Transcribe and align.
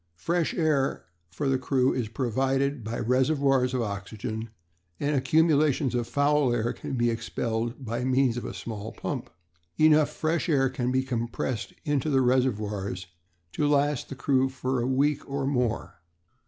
"Fresh 0.17 0.55
air 0.55 1.05
for 1.29 1.47
the 1.47 1.59
crew 1.59 1.93
is 1.93 2.07
provided 2.07 2.83
by 2.83 2.97
reservoirs 2.97 3.71
of 3.75 3.83
oxygen, 3.83 4.49
and 4.99 5.15
accumulations 5.15 5.93
of 5.93 6.07
foul 6.07 6.51
air 6.51 6.73
can 6.73 6.95
be 6.95 7.11
expelled 7.11 7.85
by 7.85 8.03
means 8.03 8.35
of 8.35 8.43
a 8.43 8.51
small 8.55 8.91
pump. 8.91 9.29
Enough 9.77 10.09
fresh 10.09 10.49
air 10.49 10.69
can 10.69 10.91
be 10.91 11.03
compressed 11.03 11.71
into 11.85 12.09
the 12.09 12.21
reservoirs 12.21 13.05
to 13.51 13.67
last 13.67 14.09
the 14.09 14.15
crew 14.15 14.49
for 14.49 14.81
a 14.81 14.87
week 14.87 15.21
or 15.29 15.45
more." 15.45 15.99